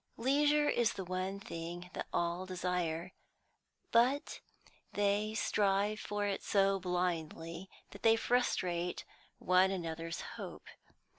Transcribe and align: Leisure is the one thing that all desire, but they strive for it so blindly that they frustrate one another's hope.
Leisure 0.17 0.67
is 0.67 0.93
the 0.93 1.05
one 1.05 1.39
thing 1.39 1.91
that 1.93 2.07
all 2.11 2.47
desire, 2.47 3.13
but 3.91 4.39
they 4.93 5.35
strive 5.35 5.99
for 5.99 6.25
it 6.25 6.41
so 6.41 6.79
blindly 6.79 7.69
that 7.91 8.01
they 8.01 8.15
frustrate 8.15 9.03
one 9.37 9.69
another's 9.69 10.21
hope. 10.37 10.65